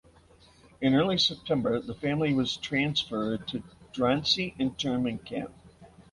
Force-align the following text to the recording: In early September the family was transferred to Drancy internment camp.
In 0.81 0.95
early 0.95 1.19
September 1.19 1.79
the 1.79 1.93
family 1.93 2.33
was 2.33 2.57
transferred 2.57 3.47
to 3.49 3.61
Drancy 3.93 4.55
internment 4.59 5.25
camp. 5.25 5.53